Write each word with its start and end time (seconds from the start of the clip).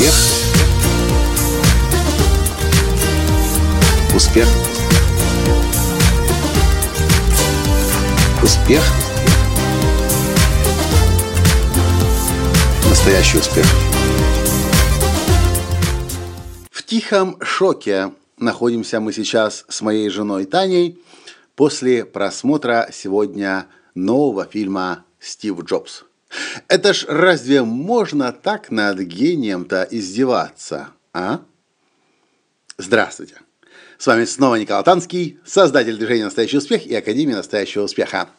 Успех. 0.00 0.14
Успех. 4.16 4.48
Успех. 8.42 8.82
Настоящий 12.88 13.36
успех. 13.36 13.66
В 16.70 16.82
тихом 16.82 17.36
шоке 17.42 18.12
находимся 18.38 19.00
мы 19.00 19.12
сейчас 19.12 19.66
с 19.68 19.82
моей 19.82 20.08
женой 20.08 20.46
Таней 20.46 20.98
после 21.56 22.06
просмотра 22.06 22.88
сегодня 22.90 23.66
нового 23.94 24.46
фильма 24.46 25.04
«Стив 25.18 25.62
Джобс». 25.62 26.04
Это 26.68 26.92
ж 26.92 27.06
разве 27.08 27.62
можно 27.62 28.32
так 28.32 28.70
над 28.70 28.98
гением-то 29.00 29.86
издеваться, 29.90 30.90
а? 31.12 31.40
Здравствуйте. 32.78 33.34
С 33.98 34.06
вами 34.06 34.24
снова 34.24 34.54
Николай 34.54 34.82
Танский, 34.82 35.38
создатель 35.44 35.96
движения 35.96 36.24
«Настоящий 36.24 36.56
успех» 36.56 36.86
и 36.86 36.94
Академии 36.94 37.34
«Настоящего 37.34 37.82
успеха». 37.82 38.30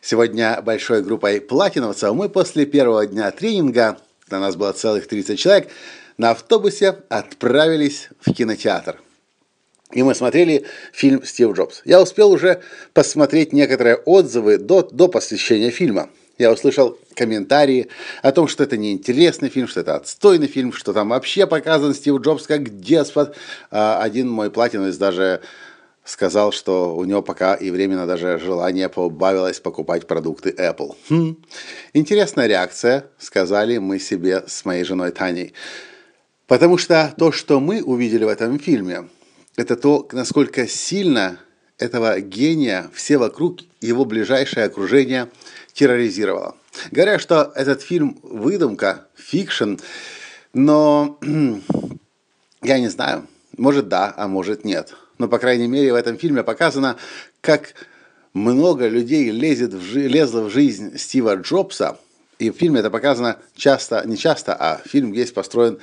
Сегодня 0.00 0.60
большой 0.62 1.02
группой 1.02 1.40
платиновцев 1.40 2.14
мы 2.14 2.28
после 2.28 2.64
первого 2.64 3.06
дня 3.06 3.30
тренинга, 3.30 3.98
на 4.30 4.40
нас 4.40 4.56
было 4.56 4.72
целых 4.72 5.06
30 5.06 5.38
человек, 5.38 5.68
на 6.16 6.30
автобусе 6.30 7.02
отправились 7.10 8.08
в 8.20 8.32
кинотеатр. 8.32 9.00
И 9.90 10.02
мы 10.02 10.14
смотрели 10.14 10.64
фильм 10.92 11.22
«Стив 11.24 11.52
Джобс». 11.52 11.82
Я 11.84 12.00
успел 12.00 12.30
уже 12.30 12.62
посмотреть 12.94 13.52
некоторые 13.52 13.96
отзывы 13.96 14.56
до, 14.56 14.82
до 14.82 15.08
посвящения 15.08 15.70
фильма– 15.70 16.08
я 16.42 16.50
услышал 16.50 16.98
комментарии 17.14 17.88
о 18.22 18.32
том, 18.32 18.48
что 18.48 18.64
это 18.64 18.76
неинтересный 18.76 19.48
фильм, 19.48 19.68
что 19.68 19.80
это 19.80 19.96
отстойный 19.96 20.46
фильм, 20.46 20.72
что 20.72 20.92
там 20.92 21.10
вообще 21.10 21.46
показан 21.46 21.94
Стив 21.94 22.20
Джобс 22.20 22.46
как 22.46 22.80
деспот. 22.80 23.36
А 23.70 24.00
один 24.02 24.28
мой 24.28 24.50
платиновец 24.50 24.96
даже 24.96 25.40
сказал, 26.04 26.52
что 26.52 26.96
у 26.96 27.04
него 27.04 27.22
пока 27.22 27.54
и 27.54 27.70
временно 27.70 28.06
даже 28.06 28.38
желание 28.38 28.88
побавилось 28.88 29.60
покупать 29.60 30.06
продукты 30.06 30.50
Apple. 30.50 30.96
Хм. 31.08 31.36
Интересная 31.92 32.46
реакция, 32.46 33.06
сказали 33.18 33.78
мы 33.78 33.98
себе 33.98 34.44
с 34.46 34.64
моей 34.64 34.84
женой 34.84 35.12
Таней. 35.12 35.52
Потому 36.46 36.76
что 36.76 37.14
то, 37.16 37.30
что 37.32 37.60
мы 37.60 37.82
увидели 37.82 38.24
в 38.24 38.28
этом 38.28 38.58
фильме, 38.58 39.08
это 39.56 39.76
то, 39.76 40.08
насколько 40.12 40.66
сильно 40.66 41.38
этого 41.78 42.20
гения 42.20 42.90
все 42.94 43.16
вокруг 43.16 43.60
его 43.80 44.04
ближайшее 44.04 44.66
окружение– 44.66 45.28
терроризировала. 45.72 46.54
Говорят, 46.90 47.20
что 47.20 47.52
этот 47.54 47.82
фильм 47.82 48.18
выдумка, 48.22 49.06
fiction, 49.14 49.76
но 50.54 51.18
я 52.62 52.78
не 52.78 52.88
знаю, 52.88 53.26
может 53.56 53.88
да, 53.88 54.12
а 54.16 54.28
может 54.28 54.64
нет. 54.64 54.94
Но, 55.18 55.28
по 55.28 55.38
крайней 55.38 55.68
мере, 55.68 55.92
в 55.92 55.96
этом 55.96 56.16
фильме 56.16 56.42
показано, 56.42 56.96
как 57.40 57.74
много 58.32 58.88
людей 58.88 59.30
лезет 59.30 59.74
в 59.74 59.82
жи- 59.82 60.08
лезло 60.08 60.42
в 60.42 60.50
жизнь 60.50 60.96
Стива 60.96 61.36
Джобса. 61.36 61.98
И 62.38 62.50
в 62.50 62.56
фильме 62.56 62.80
это 62.80 62.90
показано 62.90 63.38
часто, 63.54 64.02
не 64.06 64.16
часто, 64.16 64.54
а 64.54 64.80
фильм 64.84 65.12
есть 65.12 65.34
построен, 65.34 65.78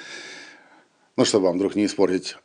ну, 1.16 1.26
чтобы 1.26 1.45
вам 1.45 1.58
вдруг 1.58 1.76
не 1.76 1.86
испортить 1.86 2.36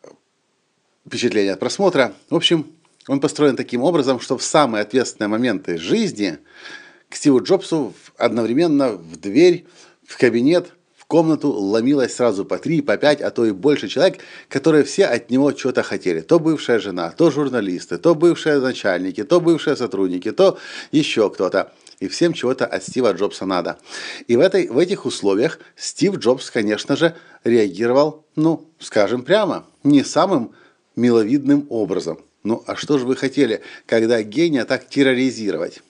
впечатление 1.07 1.55
от 1.55 1.61
просмотра. 1.61 2.15
В 2.31 2.37
общем, 2.37 2.71
он 3.09 3.21
построен 3.21 3.57
таким 3.57 3.83
образом, 3.83 4.21
что 4.21 4.39
в 4.39 4.43
самые 4.43 4.83
ответственные 4.83 5.29
моменты 5.29 5.79
жизни– 5.79 6.39
к 7.15 7.17
Стиву 7.17 7.41
Джобсу 7.41 7.95
одновременно 8.17 8.91
в 8.91 9.17
дверь, 9.21 9.67
в 10.05 10.19
кабинет, 10.19 10.73
в 10.97 11.05
комнату 11.05 11.49
ломилось 11.53 12.17
сразу 12.17 12.45
по 12.45 12.59
три, 12.59 12.83
по 12.83 12.97
пять, 12.97 13.21
а 13.21 13.31
то 13.31 13.45
и 13.45 13.53
больше 13.53 13.87
человек, 13.87 14.19
которые 14.49 14.83
все 14.83 15.05
от 15.05 15.31
него 15.31 15.53
что-то 15.53 15.85
хотели. 15.85 16.23
То 16.23 16.41
бывшая 16.41 16.81
жена, 16.81 17.13
то 17.17 17.31
журналисты, 17.31 17.99
то 17.99 18.17
бывшие 18.17 18.59
начальники, 18.59 19.23
то 19.23 19.41
бывшие 19.41 19.77
сотрудники, 19.77 20.33
то 20.33 20.59
еще 20.91 21.31
кто-то. 21.31 21.73
И 22.01 22.09
всем 22.09 22.33
чего-то 22.33 22.67
от 22.67 22.83
Стива 22.83 23.13
Джобса 23.13 23.47
надо. 23.47 23.79
И 24.27 24.35
в, 24.35 24.41
этой, 24.41 24.67
в 24.67 24.77
этих 24.77 25.07
условиях 25.07 25.61
Стив 25.77 26.17
Джобс, 26.17 26.51
конечно 26.51 26.97
же, 26.97 27.15
реагировал, 27.45 28.25
ну, 28.35 28.69
скажем 28.81 29.23
прямо, 29.23 29.67
не 29.85 30.03
самым 30.03 30.51
миловидным 30.97 31.69
образом. 31.71 32.19
Ну, 32.43 32.65
а 32.67 32.75
что 32.75 32.99
же 32.99 33.07
вы 33.07 33.15
хотели, 33.15 33.61
когда 33.87 34.21
гения 34.21 34.65
так 34.65 34.89
терроризировать? 34.89 35.81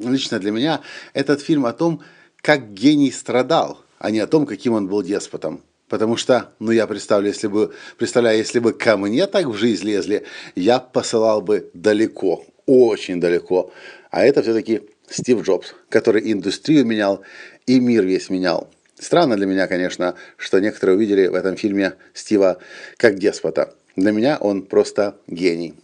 Лично 0.00 0.38
для 0.38 0.50
меня 0.50 0.80
этот 1.12 1.40
фильм 1.40 1.66
о 1.66 1.72
том, 1.72 2.02
как 2.40 2.72
гений 2.72 3.12
страдал, 3.12 3.78
а 3.98 4.10
не 4.10 4.20
о 4.20 4.26
том, 4.26 4.46
каким 4.46 4.72
он 4.72 4.88
был 4.88 5.02
деспотом. 5.02 5.62
Потому 5.88 6.16
что, 6.16 6.52
ну 6.60 6.70
я 6.70 6.86
представляю, 6.86 7.34
если 7.34 7.48
бы, 7.48 7.74
представляю, 7.98 8.38
если 8.38 8.60
бы 8.60 8.72
ко 8.72 8.96
мне 8.96 9.26
так 9.26 9.46
в 9.46 9.54
жизнь 9.54 9.86
лезли, 9.86 10.24
я 10.54 10.78
посылал 10.78 11.42
бы 11.42 11.68
далеко, 11.74 12.44
очень 12.66 13.20
далеко. 13.20 13.72
А 14.10 14.24
это 14.24 14.42
все-таки 14.42 14.82
Стив 15.08 15.42
Джобс, 15.42 15.74
который 15.88 16.32
индустрию 16.32 16.86
менял 16.86 17.22
и 17.66 17.80
мир 17.80 18.04
весь 18.04 18.30
менял. 18.30 18.70
Странно 18.98 19.36
для 19.36 19.46
меня, 19.46 19.66
конечно, 19.66 20.14
что 20.36 20.60
некоторые 20.60 20.96
увидели 20.96 21.26
в 21.26 21.34
этом 21.34 21.56
фильме 21.56 21.94
Стива 22.14 22.58
как 22.96 23.18
деспота. 23.18 23.74
Для 23.96 24.12
меня 24.12 24.38
он 24.38 24.62
просто 24.62 25.16
гений. 25.26 25.74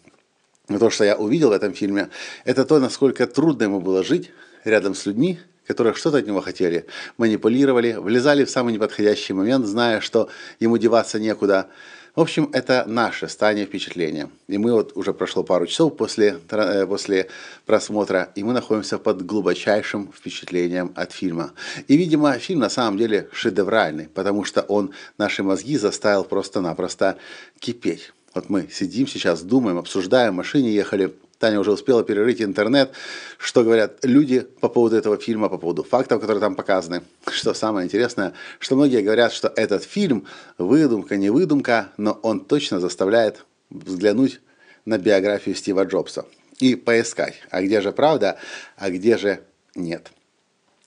Но 0.68 0.78
то, 0.78 0.90
что 0.90 1.04
я 1.04 1.16
увидел 1.16 1.50
в 1.50 1.52
этом 1.52 1.74
фильме, 1.74 2.08
это 2.44 2.64
то, 2.64 2.78
насколько 2.78 3.26
трудно 3.26 3.64
ему 3.64 3.80
было 3.80 4.02
жить 4.02 4.30
рядом 4.64 4.94
с 4.94 5.06
людьми, 5.06 5.38
которые 5.66 5.94
что-то 5.94 6.18
от 6.18 6.26
него 6.26 6.40
хотели, 6.40 6.86
манипулировали, 7.18 7.94
влезали 7.94 8.44
в 8.44 8.50
самый 8.50 8.72
неподходящий 8.72 9.32
момент, 9.32 9.66
зная, 9.66 10.00
что 10.00 10.28
ему 10.60 10.78
деваться 10.78 11.18
некуда. 11.18 11.68
В 12.14 12.20
общем, 12.20 12.48
это 12.54 12.84
наше 12.86 13.28
стание 13.28 13.66
впечатления. 13.66 14.30
И 14.48 14.56
мы 14.56 14.72
вот 14.72 14.92
уже 14.96 15.12
прошло 15.12 15.44
пару 15.44 15.66
часов 15.66 15.96
после, 15.98 16.38
э, 16.48 16.86
после 16.86 17.28
просмотра, 17.66 18.30
и 18.34 18.42
мы 18.42 18.54
находимся 18.54 18.98
под 18.98 19.26
глубочайшим 19.26 20.10
впечатлением 20.16 20.92
от 20.96 21.12
фильма. 21.12 21.52
И, 21.88 21.96
видимо, 21.96 22.32
фильм 22.38 22.60
на 22.60 22.70
самом 22.70 22.96
деле 22.96 23.28
шедевральный, 23.32 24.08
потому 24.08 24.44
что 24.44 24.62
он 24.62 24.92
наши 25.18 25.42
мозги 25.42 25.76
заставил 25.76 26.24
просто-напросто 26.24 27.18
кипеть. 27.58 28.12
Вот 28.36 28.50
мы 28.50 28.68
сидим 28.70 29.06
сейчас, 29.06 29.40
думаем, 29.40 29.78
обсуждаем, 29.78 30.34
в 30.34 30.36
машине 30.36 30.70
ехали, 30.70 31.14
Таня 31.38 31.58
уже 31.58 31.72
успела 31.72 32.04
перерыть 32.04 32.42
интернет, 32.42 32.92
что 33.38 33.64
говорят 33.64 34.04
люди 34.04 34.40
по 34.40 34.68
поводу 34.68 34.94
этого 34.94 35.16
фильма, 35.16 35.48
по 35.48 35.56
поводу 35.56 35.82
фактов, 35.82 36.20
которые 36.20 36.42
там 36.42 36.54
показаны. 36.54 37.02
Что 37.30 37.54
самое 37.54 37.86
интересное, 37.86 38.34
что 38.58 38.76
многие 38.76 39.00
говорят, 39.00 39.32
что 39.32 39.50
этот 39.56 39.84
фильм 39.84 40.26
выдумка, 40.58 41.16
не 41.16 41.30
выдумка, 41.30 41.88
но 41.96 42.12
он 42.22 42.40
точно 42.40 42.78
заставляет 42.78 43.46
взглянуть 43.70 44.42
на 44.84 44.98
биографию 44.98 45.54
Стива 45.54 45.84
Джобса 45.84 46.26
и 46.58 46.74
поискать, 46.74 47.36
а 47.50 47.62
где 47.62 47.80
же 47.80 47.90
правда, 47.90 48.38
а 48.76 48.90
где 48.90 49.16
же 49.16 49.40
нет. 49.74 50.12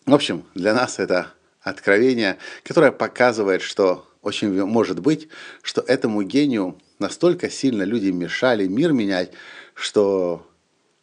В 0.05 0.13
общем, 0.13 0.43
для 0.53 0.75
нас 0.75 0.99
это 0.99 1.33
откровение, 1.61 2.37
которое 2.63 2.91
показывает, 2.91 3.63
что 3.63 4.07
очень 4.21 4.63
может 4.65 4.99
быть, 4.99 5.29
что 5.63 5.81
этому 5.81 6.21
гению 6.21 6.77
настолько 6.99 7.49
сильно 7.49 7.83
люди 7.83 8.09
мешали 8.09 8.67
мир 8.67 8.91
менять, 8.91 9.31
что 9.73 10.45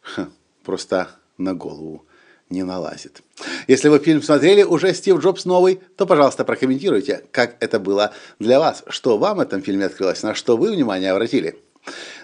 ха, 0.01 0.29
просто 0.63 1.09
на 1.37 1.53
голову 1.53 2.05
не 2.49 2.63
налазит. 2.63 3.21
Если 3.67 3.89
вы 3.89 3.99
фильм 3.99 4.21
смотрели 4.21 4.63
уже 4.63 4.93
Стив 4.93 5.19
Джобс 5.19 5.45
новый, 5.45 5.81
то, 5.97 6.05
пожалуйста, 6.05 6.45
прокомментируйте, 6.45 7.23
как 7.31 7.57
это 7.59 7.79
было 7.79 8.13
для 8.39 8.59
вас, 8.59 8.83
что 8.87 9.17
вам 9.17 9.37
в 9.37 9.41
этом 9.41 9.61
фильме 9.61 9.85
открылось, 9.85 10.23
на 10.23 10.33
что 10.33 10.55
вы 10.55 10.71
внимание 10.71 11.11
обратили. 11.11 11.59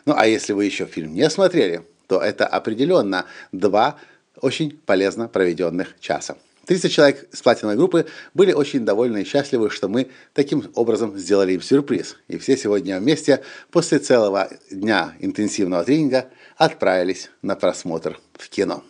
Ну, 0.05 0.13
а 0.15 0.27
если 0.27 0.53
вы 0.53 0.65
еще 0.65 0.85
фильм 0.85 1.13
не 1.13 1.29
смотрели, 1.29 1.83
то 2.07 2.21
это 2.21 2.47
определенно 2.47 3.25
два 3.51 3.97
очень 4.41 4.77
полезно 4.85 5.27
проведенных 5.27 5.95
часа. 5.99 6.37
30 6.65 6.91
человек 6.91 7.27
с 7.31 7.41
платиновой 7.41 7.75
группы 7.75 8.05
были 8.33 8.53
очень 8.53 8.85
довольны 8.85 9.21
и 9.21 9.25
счастливы, 9.25 9.69
что 9.69 9.89
мы 9.89 10.09
таким 10.33 10.71
образом 10.75 11.17
сделали 11.17 11.53
им 11.53 11.61
сюрприз. 11.61 12.17
И 12.27 12.37
все 12.37 12.55
сегодня 12.55 12.99
вместе 12.99 13.43
после 13.69 13.99
целого 13.99 14.49
дня 14.71 15.15
интенсивного 15.19 15.83
тренинга 15.83 16.29
отправились 16.55 17.29
на 17.41 17.55
просмотр 17.55 18.19
в 18.33 18.49
кино. 18.49 18.83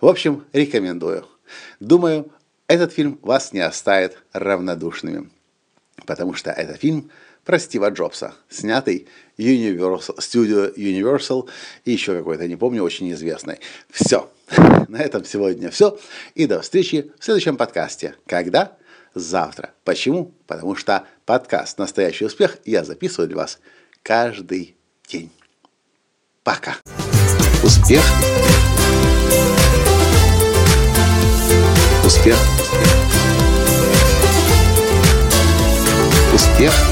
В 0.00 0.06
общем, 0.06 0.44
рекомендую. 0.52 1.26
Думаю, 1.80 2.32
этот 2.66 2.92
фильм 2.92 3.18
вас 3.22 3.52
не 3.52 3.60
оставит 3.60 4.16
равнодушными, 4.32 5.30
потому 6.06 6.32
что 6.34 6.50
это 6.50 6.74
фильм 6.74 7.10
про 7.44 7.58
Стива 7.58 7.90
Джобса, 7.90 8.34
снятый 8.48 9.08
Universal, 9.36 10.18
Studio 10.18 10.74
Universal 10.74 11.48
и 11.84 11.92
еще 11.92 12.16
какой-то, 12.16 12.46
не 12.46 12.56
помню, 12.56 12.82
очень 12.82 13.10
известный. 13.12 13.58
Все. 13.90 14.30
На 14.88 14.98
этом 14.98 15.24
сегодня 15.24 15.70
все. 15.70 15.98
И 16.34 16.46
до 16.46 16.60
встречи 16.60 17.12
в 17.18 17.24
следующем 17.24 17.56
подкасте. 17.56 18.14
Когда? 18.26 18.76
Завтра. 19.14 19.72
Почему? 19.84 20.32
Потому 20.46 20.74
что 20.74 21.06
подкаст 21.26 21.78
«Настоящий 21.78 22.24
успех» 22.24 22.58
я 22.64 22.84
записываю 22.84 23.28
для 23.28 23.38
вас 23.38 23.58
каждый 24.02 24.76
день. 25.06 25.30
Пока. 26.42 26.76
Успех. 27.62 28.02
Успех. 32.04 32.36
Успех 36.34 36.72
быть 36.72 36.91